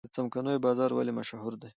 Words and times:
څمکنیو 0.15 0.63
بازار 0.65 0.91
ولې 0.93 1.13
مشهور 1.19 1.53
دی؟ 1.61 1.69